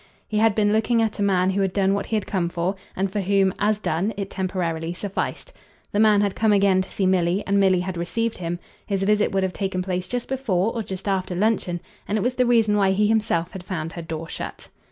He 0.27 0.39
had 0.39 0.55
been 0.55 0.73
looking 0.73 0.99
at 1.03 1.19
a 1.19 1.21
man 1.21 1.51
who 1.51 1.61
had 1.61 1.73
done 1.73 1.93
what 1.93 2.07
he 2.07 2.15
had 2.15 2.25
come 2.25 2.49
for, 2.49 2.73
and 2.95 3.11
for 3.11 3.21
whom, 3.21 3.53
as 3.59 3.77
done, 3.77 4.15
it 4.17 4.31
temporarily 4.31 4.93
sufficed. 4.93 5.53
The 5.91 5.99
man 5.99 6.21
had 6.21 6.33
come 6.33 6.51
again 6.51 6.81
to 6.81 6.89
see 6.89 7.05
Milly, 7.05 7.43
and 7.45 7.59
Milly 7.59 7.81
had 7.81 7.97
received 7.97 8.37
him. 8.39 8.57
His 8.87 9.03
visit 9.03 9.31
would 9.31 9.43
have 9.43 9.53
taken 9.53 9.83
place 9.83 10.07
just 10.07 10.27
before 10.27 10.73
or 10.73 10.81
just 10.81 11.07
after 11.07 11.35
luncheon, 11.35 11.81
and 12.07 12.17
it 12.17 12.21
was 12.21 12.33
the 12.33 12.47
reason 12.47 12.75
why 12.77 12.93
he 12.93 13.05
himself 13.05 13.51
had 13.51 13.63
found 13.63 13.93
her 13.93 14.01
door 14.01 14.27
shut. 14.27 14.69